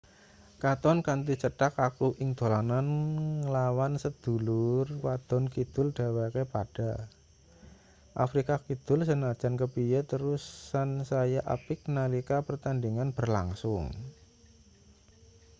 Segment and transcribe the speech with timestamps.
[0.63, 2.87] katon kanthi cetha kaku ing dolanan
[3.45, 6.91] nglawan sedulur wadon kidul dheweke padha
[8.25, 13.83] afrika kidul sanajan kepiye terus sansaya apik nalika pertandhingan berlangsung